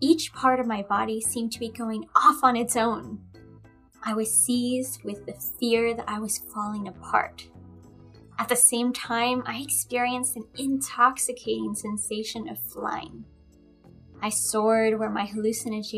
Each 0.00 0.32
part 0.32 0.60
of 0.60 0.66
my 0.66 0.82
body 0.82 1.20
seemed 1.20 1.52
to 1.52 1.58
be 1.58 1.70
going 1.70 2.04
off 2.14 2.44
on 2.44 2.56
its 2.56 2.76
own. 2.76 3.20
I 4.04 4.14
was 4.14 4.32
seized 4.32 5.02
with 5.02 5.26
the 5.26 5.34
fear 5.58 5.94
that 5.94 6.08
I 6.08 6.20
was 6.20 6.38
falling 6.38 6.86
apart 6.86 7.48
at 8.38 8.48
the 8.48 8.56
same 8.56 8.92
time, 8.92 9.42
I 9.46 9.58
experienced 9.58 10.36
an 10.36 10.44
intoxicating 10.56 11.74
sensation 11.74 12.48
of 12.48 12.58
flying. 12.58 13.24
I 14.22 14.28
soared 14.30 14.98
where 14.98 15.10
my 15.10 15.26
hallucinations 15.26 15.96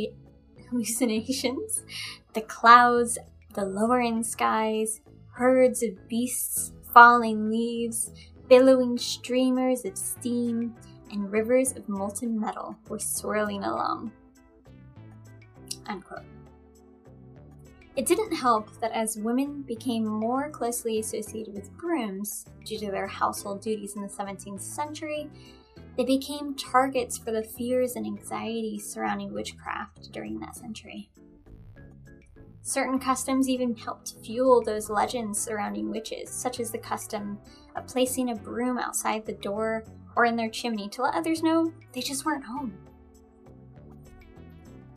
The 2.33 2.41
clouds, 2.41 3.19
the 3.55 3.65
lowering 3.65 4.23
skies, 4.23 5.01
herds 5.33 5.83
of 5.83 6.09
beasts, 6.09 6.73
falling 6.95 7.51
leaves, 7.51 8.11
billowing 8.49 8.97
streamers 8.99 9.85
of 9.85 9.99
steam, 9.99 10.75
and 11.13 11.31
rivers 11.31 11.73
of 11.73 11.89
molten 11.89 12.39
metal 12.39 12.77
were 12.89 12.99
swirling 12.99 13.65
along. 13.65 14.13
Unquote. 15.87 16.25
It 18.01 18.07
didn't 18.07 18.33
help 18.33 18.81
that 18.81 18.93
as 18.93 19.19
women 19.19 19.61
became 19.61 20.07
more 20.07 20.49
closely 20.49 21.01
associated 21.01 21.53
with 21.53 21.71
brooms 21.77 22.47
due 22.65 22.79
to 22.79 22.91
their 22.91 23.07
household 23.07 23.61
duties 23.61 23.95
in 23.95 24.01
the 24.01 24.09
17th 24.09 24.63
century, 24.63 25.29
they 25.99 26.05
became 26.05 26.55
targets 26.55 27.19
for 27.19 27.31
the 27.31 27.43
fears 27.43 27.97
and 27.97 28.07
anxieties 28.07 28.91
surrounding 28.91 29.35
witchcraft 29.35 30.13
during 30.13 30.41
that 30.41 30.57
century. 30.57 31.11
Certain 32.63 32.99
customs 32.99 33.51
even 33.51 33.77
helped 33.77 34.15
fuel 34.25 34.63
those 34.63 34.89
legends 34.89 35.39
surrounding 35.39 35.91
witches, 35.91 36.31
such 36.31 36.59
as 36.59 36.71
the 36.71 36.79
custom 36.79 37.39
of 37.77 37.87
placing 37.87 38.31
a 38.31 38.35
broom 38.35 38.79
outside 38.79 39.27
the 39.27 39.35
door 39.35 39.85
or 40.17 40.25
in 40.25 40.37
their 40.37 40.49
chimney 40.49 40.89
to 40.89 41.03
let 41.03 41.15
others 41.15 41.43
know 41.43 41.71
they 41.93 42.01
just 42.01 42.25
weren't 42.25 42.47
home. 42.47 42.73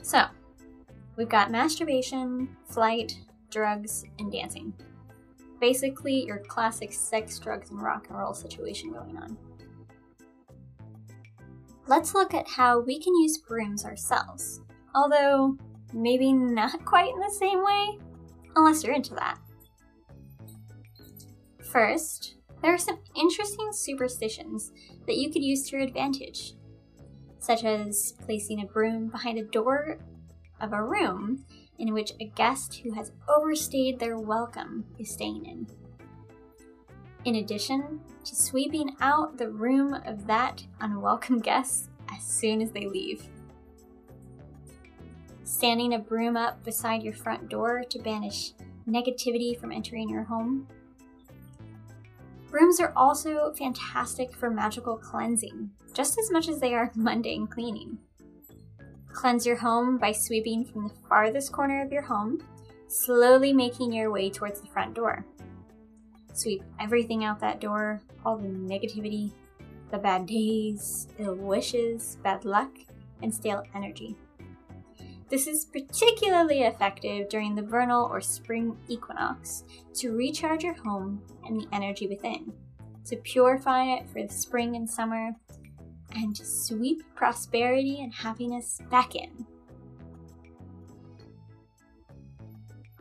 So, 0.02 0.24
we've 1.16 1.30
got 1.30 1.52
masturbation, 1.52 2.56
flight, 2.68 3.18
drugs, 3.50 4.06
and 4.20 4.32
dancing. 4.32 4.74
Basically, 5.60 6.26
your 6.26 6.40
classic 6.40 6.92
sex, 6.92 7.40
drugs, 7.40 7.70
and 7.70 7.82
rock 7.82 8.08
and 8.10 8.18
roll 8.18 8.34
situation 8.34 8.92
going 8.92 9.18
on. 9.18 9.38
Let's 11.88 12.14
look 12.14 12.34
at 12.34 12.48
how 12.48 12.80
we 12.80 13.00
can 13.00 13.14
use 13.16 13.38
brooms 13.40 13.86
ourselves, 13.86 14.62
although 14.96 15.58
maybe 15.94 16.34
not 16.34 16.84
quite 16.86 17.14
in 17.14 17.20
the 17.20 17.36
same 17.38 17.64
way, 17.64 18.00
unless 18.56 18.84
you're 18.84 18.96
into 18.96 19.14
that. 19.16 19.38
First, 21.62 22.36
there 22.62 22.74
are 22.74 22.78
some 22.78 23.00
interesting 23.16 23.70
superstitions 23.74 24.72
that 25.06 25.18
you 25.18 25.32
could 25.32 25.44
use 25.44 25.70
to 25.70 25.78
your 25.78 25.86
advantage, 25.86 26.54
such 27.40 27.64
as 27.66 28.14
placing 28.24 28.62
a 28.62 28.66
broom 28.66 29.10
behind 29.10 29.38
a 29.38 29.44
door 29.44 30.00
of 30.64 30.74
a 30.74 30.82
room 30.82 31.46
in 31.78 31.94
which 31.94 32.14
a 32.20 32.26
guest 32.26 32.82
who 32.84 32.94
has 32.94 33.12
overstayed 33.28 34.00
their 34.00 34.18
welcome 34.18 34.86
is 34.98 35.12
staying 35.12 35.46
in. 35.46 35.68
In 37.26 37.36
addition 37.36 38.00
to 38.26 38.36
sweeping 38.36 38.96
out 39.02 39.38
the 39.38 39.50
room 39.50 39.94
of 40.06 40.26
that 40.28 40.64
unwelcome 40.82 41.40
guest 41.42 41.90
as 42.16 42.24
soon 42.24 42.62
as 42.62 42.72
they 42.72 42.88
leave. 42.88 43.28
Standing 45.44 45.94
a 45.94 46.00
broom 46.00 46.38
up 46.38 46.64
beside 46.64 47.04
your 47.04 47.14
front 47.14 47.50
door 47.50 47.84
to 47.90 48.00
banish 48.00 48.54
negativity 48.88 49.60
from 49.60 49.72
entering 49.72 50.10
your 50.10 50.24
home 50.24 50.68
Brooms 52.54 52.80
are 52.80 52.94
also 52.96 53.52
fantastic 53.54 54.36
for 54.36 54.52
magical 54.52 54.96
cleansing, 54.96 55.72
just 55.92 56.20
as 56.20 56.30
much 56.30 56.48
as 56.48 56.60
they 56.60 56.76
are 56.76 56.92
mundane 56.96 57.48
cleaning. 57.48 57.98
Cleanse 59.14 59.46
your 59.46 59.56
home 59.56 59.98
by 59.98 60.12
sweeping 60.12 60.66
from 60.66 60.88
the 60.88 61.08
farthest 61.08 61.52
corner 61.52 61.82
of 61.82 61.92
your 61.92 62.02
home, 62.02 62.44
slowly 62.88 63.54
making 63.54 63.94
your 63.94 64.12
way 64.12 64.30
towards 64.30 64.60
the 64.60 64.68
front 64.68 64.96
door. 64.96 65.26
Sweep 66.34 66.64
everything 66.80 67.24
out 67.24 67.40
that 67.40 67.62
door, 67.62 68.02
all 68.26 68.38
the 68.38 68.48
negativity, 68.48 69.32
the 69.92 70.00
bad 70.00 70.26
days, 70.26 71.08
ill 71.20 71.36
wishes, 71.36 72.18
bad 72.24 72.44
luck, 72.44 72.72
and 73.22 73.34
stale 73.34 73.64
energy. 73.76 74.18
This 75.30 75.48
is 75.48 75.66
particularly 75.66 76.64
effective 76.64 77.30
during 77.30 77.56
the 77.56 77.62
vernal 77.62 78.06
or 78.06 78.20
spring 78.20 78.76
equinox 78.88 79.64
to 79.96 80.12
recharge 80.12 80.64
your 80.64 80.74
home 80.74 81.22
and 81.46 81.62
the 81.62 81.68
energy 81.72 82.08
within, 82.08 82.52
to 83.06 83.16
purify 83.18 83.84
it 83.86 84.10
for 84.10 84.24
the 84.24 84.34
spring 84.34 84.76
and 84.76 84.90
summer, 84.90 85.36
and 86.16 86.38
sweep 86.38 87.04
prosperity 87.16 88.02
and 88.02 88.14
happiness 88.14 88.80
back 88.90 89.16
in. 89.16 89.46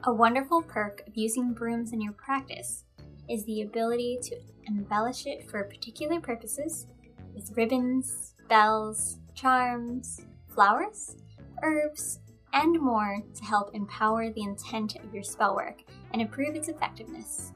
A 0.04 0.12
wonderful 0.12 0.62
perk 0.62 1.02
of 1.06 1.16
using 1.16 1.52
brooms 1.52 1.92
in 1.92 2.00
your 2.00 2.12
practice 2.12 2.84
is 3.28 3.44
the 3.44 3.62
ability 3.62 4.18
to 4.22 4.36
embellish 4.66 5.26
it 5.26 5.48
for 5.48 5.62
particular 5.64 6.20
purposes 6.20 6.86
with 7.34 7.56
ribbons, 7.56 8.34
bells, 8.48 9.18
charms, 9.34 10.20
flowers, 10.48 11.16
herbs, 11.62 12.18
and 12.52 12.80
more 12.80 13.22
to 13.34 13.44
help 13.44 13.74
empower 13.74 14.30
the 14.30 14.42
intent 14.42 14.96
of 14.96 15.14
your 15.14 15.22
spell 15.22 15.54
work 15.54 15.82
and 16.12 16.20
improve 16.20 16.54
its 16.54 16.68
effectiveness. 16.68 17.52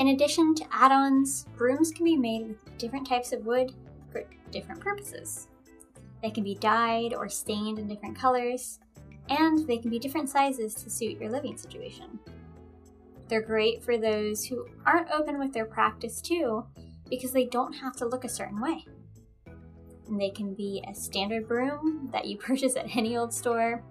In 0.00 0.08
addition 0.08 0.54
to 0.54 0.64
add 0.72 0.92
ons, 0.92 1.44
brooms 1.58 1.90
can 1.90 2.06
be 2.06 2.16
made 2.16 2.48
with 2.48 2.78
different 2.78 3.06
types 3.06 3.34
of 3.34 3.44
wood 3.44 3.74
for 4.10 4.24
different 4.50 4.80
purposes. 4.80 5.48
They 6.22 6.30
can 6.30 6.42
be 6.42 6.54
dyed 6.54 7.12
or 7.12 7.28
stained 7.28 7.78
in 7.78 7.86
different 7.86 8.16
colors, 8.16 8.78
and 9.28 9.68
they 9.68 9.76
can 9.76 9.90
be 9.90 9.98
different 9.98 10.30
sizes 10.30 10.72
to 10.76 10.88
suit 10.88 11.20
your 11.20 11.30
living 11.30 11.58
situation. 11.58 12.18
They're 13.28 13.42
great 13.42 13.82
for 13.82 13.98
those 13.98 14.42
who 14.42 14.66
aren't 14.86 15.10
open 15.10 15.38
with 15.38 15.52
their 15.52 15.66
practice 15.66 16.22
too, 16.22 16.64
because 17.10 17.32
they 17.32 17.44
don't 17.44 17.74
have 17.74 17.94
to 17.96 18.06
look 18.06 18.24
a 18.24 18.28
certain 18.30 18.58
way. 18.62 18.86
They 20.08 20.30
can 20.30 20.54
be 20.54 20.82
a 20.88 20.94
standard 20.94 21.46
broom 21.46 22.08
that 22.10 22.24
you 22.24 22.38
purchase 22.38 22.74
at 22.74 22.96
any 22.96 23.18
old 23.18 23.34
store, 23.34 23.84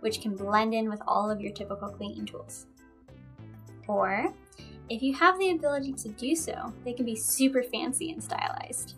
which 0.00 0.22
can 0.22 0.34
blend 0.34 0.72
in 0.72 0.88
with 0.88 1.02
all 1.06 1.30
of 1.30 1.42
your 1.42 1.52
typical 1.52 1.90
cleaning 1.90 2.24
tools. 2.24 2.68
Or, 3.86 4.32
if 4.92 5.02
you 5.02 5.14
have 5.14 5.38
the 5.38 5.50
ability 5.50 5.92
to 5.94 6.08
do 6.10 6.34
so, 6.34 6.72
they 6.84 6.92
can 6.92 7.04
be 7.04 7.16
super 7.16 7.62
fancy 7.62 8.10
and 8.12 8.22
stylized. 8.22 8.94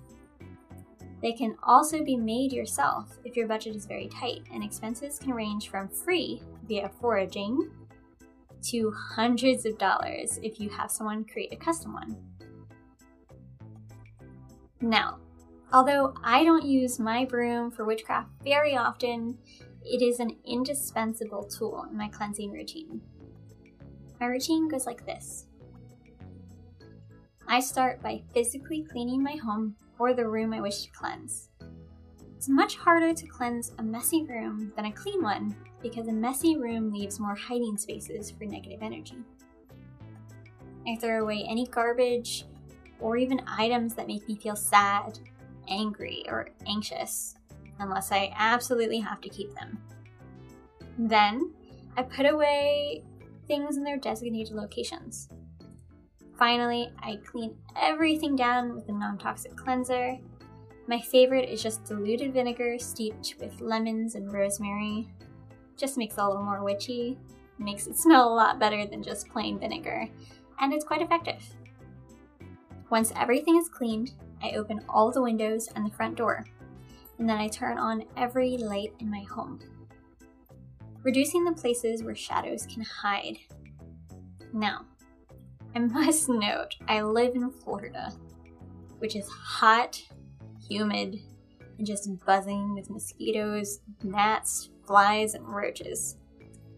They 1.23 1.33
can 1.33 1.57
also 1.63 2.05
be 2.05 2.17
made 2.17 2.53
yourself 2.53 3.17
if 3.25 3.37
your 3.37 3.47
budget 3.47 3.77
is 3.77 3.87
very 3.87 4.09
tight, 4.09 4.43
and 4.53 4.63
expenses 4.63 5.19
can 5.19 5.33
range 5.33 5.69
from 5.69 5.89
free 5.89 6.43
via 6.67 6.91
foraging 7.01 7.71
to 8.65 8.91
hundreds 8.91 9.65
of 9.65 9.79
dollars 9.79 10.39
if 10.43 10.59
you 10.59 10.69
have 10.71 10.91
someone 10.91 11.25
create 11.25 11.53
a 11.53 11.57
custom 11.57 11.95
one. 11.95 12.17
Now, 14.81 15.19
Although 15.75 16.15
I 16.23 16.45
don't 16.45 16.65
use 16.65 17.01
my 17.01 17.25
broom 17.25 17.73
for 17.73 17.85
witchcraft 17.85 18.29
very 18.45 18.77
often, 18.77 19.37
it 19.85 20.03
is 20.03 20.21
an 20.21 20.37
indispensable 20.47 21.43
tool 21.43 21.87
in 21.91 21.97
my 21.97 22.07
cleansing 22.07 22.53
routine. 22.53 23.01
My 24.21 24.27
routine 24.27 24.69
goes 24.69 24.87
like 24.87 25.05
this 25.05 25.47
I 27.55 27.61
start 27.61 28.03
by 28.03 28.21
physically 28.33 28.83
cleaning 28.83 29.23
my 29.23 29.37
home 29.37 29.77
or 30.01 30.13
the 30.13 30.27
room 30.27 30.53
I 30.53 30.61
wish 30.61 30.83
to 30.83 30.91
cleanse. 30.91 31.51
It's 32.37 32.49
much 32.49 32.75
harder 32.75 33.15
to 33.15 33.27
cleanse 33.29 33.71
a 33.79 33.83
messy 33.85 34.25
room 34.25 34.73
than 34.75 34.87
a 34.87 34.93
clean 34.93 35.23
one 35.23 35.55
because 35.81 36.09
a 36.09 36.13
messy 36.13 36.57
room 36.57 36.93
leaves 36.93 37.21
more 37.21 37.37
hiding 37.37 37.77
spaces 37.77 38.29
for 38.29 38.45
negative 38.45 38.81
energy. 38.83 39.19
I 40.85 40.97
throw 40.97 41.23
away 41.23 41.47
any 41.49 41.69
garbage 41.69 42.45
or 42.99 43.17
even 43.17 43.41
items 43.47 43.95
that 43.95 44.09
make 44.09 44.27
me 44.27 44.35
feel 44.35 44.57
sad 44.57 45.21
angry 45.69 46.25
or 46.29 46.49
anxious 46.67 47.37
unless 47.79 48.11
I 48.11 48.35
absolutely 48.37 48.99
have 48.99 49.21
to 49.21 49.29
keep 49.29 49.55
them. 49.55 49.81
Then 50.99 51.53
I 51.97 52.03
put 52.03 52.27
away 52.27 53.05
things 53.47 53.77
in 53.77 53.85
their 53.85 53.99
designated 53.99 54.57
locations. 54.57 55.29
Finally, 56.39 56.91
I 56.99 57.17
clean 57.25 57.57
everything 57.81 58.35
down 58.35 58.75
with 58.75 58.89
a 58.89 58.93
non 58.93 59.19
toxic 59.19 59.57
cleanser. 59.57 60.19
My 60.87 61.01
favorite 61.01 61.49
is 61.49 61.63
just 61.63 61.85
diluted 61.85 62.35
vinegar 62.35 62.79
steeped 62.79 63.37
with 63.41 63.61
lemons 63.61 64.17
and 64.17 64.33
rosemary. 64.33 65.09
Just 65.77 65.97
makes 65.97 66.17
it 66.17 66.21
a 66.21 66.27
little 66.27 66.43
more 66.43 66.63
witchy, 66.63 67.19
makes 67.59 67.87
it 67.87 67.97
smell 67.97 68.33
a 68.33 68.35
lot 68.35 68.59
better 68.59 68.85
than 68.87 69.03
just 69.03 69.29
plain 69.29 69.59
vinegar, 69.59 70.09
and 70.61 70.73
it's 70.73 70.85
quite 70.85 71.03
effective. 71.03 71.43
Once 72.91 73.13
everything 73.17 73.57
is 73.57 73.69
cleaned, 73.69 74.13
I 74.43 74.53
open 74.53 74.85
all 74.89 75.11
the 75.11 75.23
windows 75.23 75.69
and 75.75 75.87
the 75.87 75.95
front 75.95 76.17
door, 76.17 76.45
and 77.19 77.29
then 77.29 77.39
I 77.39 77.49
turn 77.49 77.79
on 77.79 78.05
every 78.17 78.57
light 78.57 78.93
in 78.99 79.11
my 79.11 79.23
home, 79.23 79.61
reducing 81.03 81.45
the 81.45 81.53
places 81.53 82.03
where 82.03 82.15
shadows 82.15 82.67
can 82.67 82.83
hide. 82.83 83.39
Now, 84.53 84.85
I 85.77 85.81
must 85.81 86.29
note 86.29 86.77
I 86.87 87.03
live 87.03 87.35
in 87.35 87.51
Florida, 87.51 88.13
which 88.99 89.17
is 89.17 89.29
hot, 89.29 90.01
humid, 90.69 91.19
and 91.79 91.87
just 91.87 92.09
buzzing 92.25 92.75
with 92.75 92.91
mosquitoes, 92.91 93.81
gnats, 94.03 94.71
flies, 94.87 95.35
and 95.35 95.49
roaches. 95.49 96.17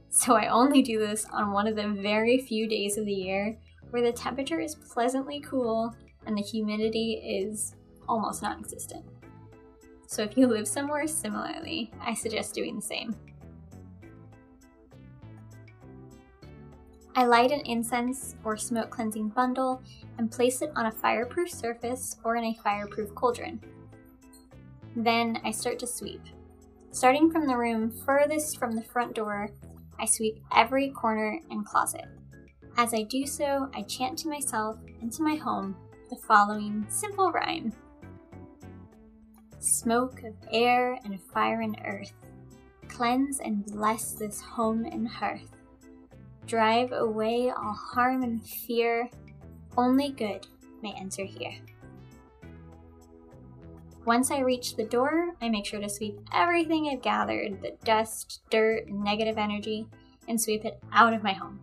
So 0.08 0.34
I 0.34 0.48
only 0.48 0.80
do 0.80 0.98
this 0.98 1.26
on 1.30 1.52
one 1.52 1.66
of 1.66 1.76
the 1.76 1.88
very 1.88 2.38
few 2.38 2.66
days 2.66 2.96
of 2.96 3.04
the 3.04 3.12
year 3.12 3.58
where 3.90 4.02
the 4.02 4.12
temperature 4.12 4.60
is 4.60 4.74
pleasantly 4.74 5.40
cool 5.40 5.94
and 6.26 6.36
the 6.36 6.42
humidity 6.42 7.20
is 7.22 7.74
almost 8.08 8.42
non 8.42 8.58
existent. 8.58 9.04
So 10.06 10.22
if 10.22 10.38
you 10.38 10.46
live 10.46 10.66
somewhere 10.66 11.06
similarly, 11.06 11.92
I 12.00 12.14
suggest 12.14 12.54
doing 12.54 12.76
the 12.76 12.82
same. 12.82 13.14
I 17.18 17.24
light 17.24 17.50
an 17.50 17.62
incense 17.64 18.36
or 18.44 18.58
smoke 18.58 18.90
cleansing 18.90 19.30
bundle 19.30 19.82
and 20.18 20.30
place 20.30 20.60
it 20.60 20.70
on 20.76 20.84
a 20.84 20.92
fireproof 20.92 21.50
surface 21.50 22.16
or 22.22 22.36
in 22.36 22.44
a 22.44 22.58
fireproof 22.62 23.14
cauldron. 23.14 23.58
Then 24.94 25.40
I 25.42 25.50
start 25.50 25.78
to 25.78 25.86
sweep. 25.86 26.20
Starting 26.90 27.30
from 27.30 27.46
the 27.46 27.56
room 27.56 27.90
furthest 27.90 28.58
from 28.58 28.72
the 28.72 28.82
front 28.82 29.14
door, 29.14 29.48
I 29.98 30.04
sweep 30.04 30.42
every 30.54 30.90
corner 30.90 31.40
and 31.50 31.64
closet. 31.64 32.04
As 32.76 32.92
I 32.92 33.04
do 33.04 33.24
so, 33.26 33.70
I 33.74 33.80
chant 33.82 34.18
to 34.18 34.28
myself 34.28 34.76
and 35.00 35.10
to 35.14 35.22
my 35.22 35.36
home 35.36 35.74
the 36.10 36.16
following 36.16 36.84
simple 36.90 37.32
rhyme 37.32 37.72
Smoke 39.58 40.22
of 40.22 40.34
air 40.52 40.98
and 41.04 41.18
fire 41.32 41.62
and 41.62 41.80
earth, 41.86 42.12
cleanse 42.88 43.40
and 43.40 43.64
bless 43.64 44.12
this 44.12 44.38
home 44.42 44.84
and 44.84 45.08
hearth. 45.08 45.55
Drive 46.46 46.92
away 46.92 47.50
all 47.50 47.72
harm 47.72 48.22
and 48.22 48.44
fear, 48.46 49.10
only 49.76 50.10
good 50.10 50.46
may 50.82 50.92
enter 50.92 51.24
here. 51.24 51.56
Once 54.04 54.30
I 54.30 54.38
reach 54.38 54.76
the 54.76 54.84
door, 54.84 55.34
I 55.42 55.48
make 55.48 55.66
sure 55.66 55.80
to 55.80 55.88
sweep 55.88 56.20
everything 56.32 56.88
I've 56.88 57.02
gathered 57.02 57.60
the 57.60 57.76
dust, 57.84 58.42
dirt, 58.50 58.88
negative 58.88 59.36
energy 59.36 59.88
and 60.28 60.40
sweep 60.40 60.64
it 60.64 60.78
out 60.92 61.12
of 61.12 61.24
my 61.24 61.32
home. 61.32 61.58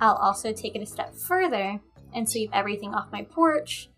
I'll 0.00 0.14
also 0.14 0.52
take 0.52 0.76
it 0.76 0.82
a 0.82 0.86
step 0.86 1.16
further 1.16 1.80
and 2.14 2.28
sweep 2.28 2.50
everything 2.52 2.94
off 2.94 3.10
my 3.10 3.22
porch, 3.22 3.90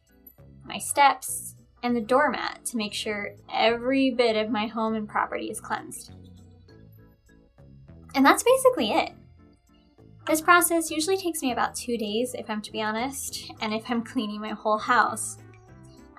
my 0.65 0.79
steps, 0.79 1.55
and 1.83 1.95
the 1.95 2.01
doormat 2.01 2.65
to 2.67 2.79
make 2.79 2.95
sure 2.95 3.35
every 3.53 4.11
bit 4.11 4.37
of 4.37 4.51
my 4.51 4.67
home 4.67 4.95
and 4.95 5.07
property 5.07 5.51
is 5.51 5.61
cleansed. 5.61 6.13
And 8.15 8.25
that's 8.25 8.43
basically 8.43 8.93
it. 8.93 9.13
This 10.27 10.41
process 10.41 10.91
usually 10.91 11.17
takes 11.17 11.43
me 11.43 11.53
about 11.53 11.75
two 11.75 11.97
days, 11.97 12.35
if 12.35 12.49
I'm 12.49 12.63
to 12.63 12.73
be 12.73 12.83
honest, 12.83 13.51
and 13.61 13.75
if 13.75 13.91
I'm 13.91 14.03
cleaning 14.05 14.41
my 14.41 14.51
whole 14.51 14.79
house, 14.79 15.39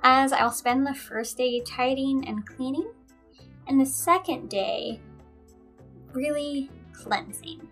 as 0.04 0.34
I'll 0.34 0.52
spend 0.52 0.86
the 0.86 0.94
first 0.94 1.38
day 1.38 1.62
tidying 1.62 2.28
and 2.28 2.46
cleaning, 2.46 2.92
and 3.68 3.80
the 3.80 3.86
second 3.86 4.50
day 4.50 5.00
really 6.12 6.70
cleansing. 6.92 7.68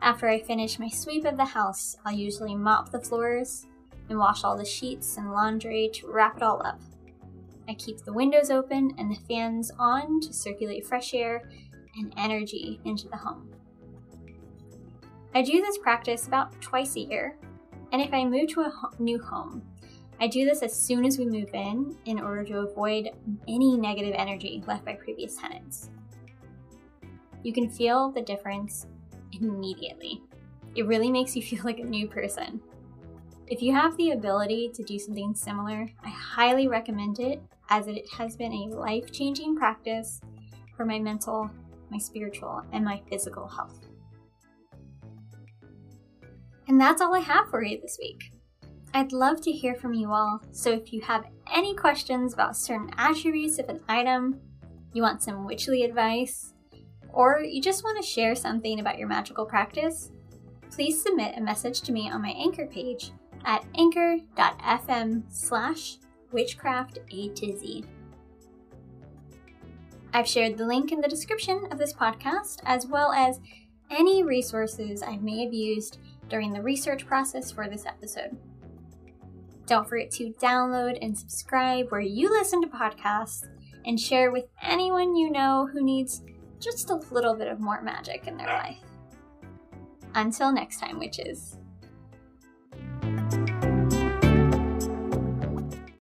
After 0.00 0.28
I 0.28 0.40
finish 0.40 0.78
my 0.78 0.88
sweep 0.88 1.24
of 1.24 1.36
the 1.36 1.44
house, 1.44 1.96
I'll 2.04 2.12
usually 2.12 2.54
mop 2.54 2.90
the 2.90 3.00
floors 3.00 3.66
and 4.08 4.18
wash 4.18 4.44
all 4.44 4.56
the 4.56 4.64
sheets 4.64 5.16
and 5.16 5.32
laundry 5.32 5.90
to 5.94 6.10
wrap 6.10 6.36
it 6.36 6.42
all 6.42 6.64
up. 6.64 6.80
I 7.68 7.74
keep 7.74 7.98
the 8.04 8.12
windows 8.12 8.50
open 8.50 8.94
and 8.98 9.10
the 9.10 9.20
fans 9.28 9.72
on 9.78 10.20
to 10.20 10.32
circulate 10.32 10.86
fresh 10.86 11.12
air 11.14 11.50
and 11.96 12.12
energy 12.16 12.80
into 12.84 13.08
the 13.08 13.16
home. 13.16 13.50
I 15.34 15.42
do 15.42 15.60
this 15.60 15.78
practice 15.78 16.26
about 16.26 16.60
twice 16.60 16.96
a 16.96 17.00
year, 17.00 17.36
and 17.92 18.00
if 18.00 18.12
I 18.12 18.24
move 18.24 18.48
to 18.54 18.62
a 18.62 18.70
ho- 18.70 18.90
new 18.98 19.20
home, 19.20 19.62
I 20.18 20.28
do 20.28 20.46
this 20.46 20.62
as 20.62 20.74
soon 20.74 21.04
as 21.04 21.18
we 21.18 21.26
move 21.26 21.50
in 21.52 21.96
in 22.06 22.20
order 22.20 22.42
to 22.44 22.58
avoid 22.60 23.10
any 23.46 23.76
negative 23.76 24.14
energy 24.16 24.62
left 24.66 24.84
by 24.84 24.94
previous 24.94 25.36
tenants. 25.36 25.90
You 27.42 27.52
can 27.52 27.68
feel 27.68 28.10
the 28.10 28.22
difference 28.22 28.86
immediately. 29.32 30.22
It 30.74 30.86
really 30.86 31.10
makes 31.10 31.36
you 31.36 31.42
feel 31.42 31.62
like 31.64 31.80
a 31.80 31.84
new 31.84 32.08
person. 32.08 32.60
If 33.46 33.62
you 33.62 33.72
have 33.74 33.96
the 33.96 34.10
ability 34.10 34.70
to 34.74 34.82
do 34.82 34.98
something 34.98 35.34
similar, 35.34 35.86
I 36.02 36.08
highly 36.08 36.66
recommend 36.66 37.20
it 37.20 37.40
as 37.68 37.86
it 37.86 38.08
has 38.10 38.36
been 38.36 38.52
a 38.52 38.74
life 38.74 39.12
changing 39.12 39.56
practice 39.56 40.20
for 40.76 40.84
my 40.84 40.98
mental 40.98 41.50
my 41.90 41.98
spiritual, 41.98 42.62
and 42.72 42.84
my 42.84 43.02
physical 43.08 43.46
health. 43.48 43.80
And 46.68 46.80
that's 46.80 47.00
all 47.00 47.14
I 47.14 47.20
have 47.20 47.48
for 47.48 47.62
you 47.62 47.80
this 47.80 47.98
week. 48.00 48.32
I'd 48.94 49.12
love 49.12 49.40
to 49.42 49.52
hear 49.52 49.74
from 49.74 49.94
you 49.94 50.10
all, 50.10 50.40
so 50.52 50.70
if 50.70 50.92
you 50.92 51.00
have 51.02 51.26
any 51.52 51.74
questions 51.74 52.32
about 52.32 52.56
certain 52.56 52.90
attributes 52.96 53.58
of 53.58 53.68
an 53.68 53.80
item, 53.88 54.40
you 54.92 55.02
want 55.02 55.22
some 55.22 55.46
witchly 55.46 55.84
advice, 55.84 56.54
or 57.12 57.42
you 57.42 57.60
just 57.60 57.84
want 57.84 58.02
to 58.02 58.08
share 58.08 58.34
something 58.34 58.80
about 58.80 58.98
your 58.98 59.08
magical 59.08 59.44
practice, 59.44 60.10
please 60.70 61.02
submit 61.02 61.36
a 61.36 61.40
message 61.40 61.82
to 61.82 61.92
me 61.92 62.10
on 62.10 62.22
my 62.22 62.30
Anchor 62.30 62.66
page 62.66 63.12
at 63.44 63.64
anchor.fm 63.76 65.22
slash 65.28 65.98
witchcraft 66.32 66.98
A 67.10 67.28
to 67.28 67.56
Z. 67.56 67.84
I've 70.16 70.26
shared 70.26 70.56
the 70.56 70.64
link 70.64 70.92
in 70.92 71.02
the 71.02 71.08
description 71.08 71.68
of 71.70 71.76
this 71.76 71.92
podcast, 71.92 72.60
as 72.64 72.86
well 72.86 73.12
as 73.12 73.38
any 73.90 74.22
resources 74.22 75.02
I 75.02 75.18
may 75.18 75.44
have 75.44 75.52
used 75.52 75.98
during 76.30 76.54
the 76.54 76.62
research 76.62 77.06
process 77.06 77.52
for 77.52 77.68
this 77.68 77.84
episode. 77.84 78.34
Don't 79.66 79.86
forget 79.86 80.10
to 80.12 80.32
download 80.40 80.96
and 81.02 81.18
subscribe 81.18 81.90
where 81.90 82.00
you 82.00 82.30
listen 82.30 82.62
to 82.62 82.66
podcasts 82.66 83.46
and 83.84 84.00
share 84.00 84.30
with 84.30 84.46
anyone 84.62 85.16
you 85.16 85.30
know 85.30 85.68
who 85.70 85.84
needs 85.84 86.22
just 86.60 86.88
a 86.88 86.94
little 87.10 87.34
bit 87.34 87.48
of 87.48 87.60
more 87.60 87.82
magic 87.82 88.26
in 88.26 88.38
their 88.38 88.46
life. 88.46 88.80
Until 90.14 90.50
next 90.50 90.80
time, 90.80 90.98
witches. 90.98 91.58